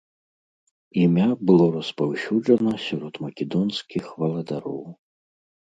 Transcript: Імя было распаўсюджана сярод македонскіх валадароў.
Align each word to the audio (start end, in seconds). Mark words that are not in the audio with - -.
Імя 1.03 1.27
было 1.49 1.67
распаўсюджана 1.75 2.73
сярод 2.87 3.21
македонскіх 3.29 4.03
валадароў. 4.25 4.85